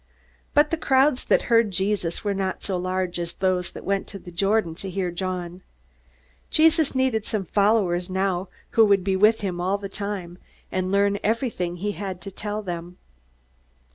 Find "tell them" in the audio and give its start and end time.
12.31-12.97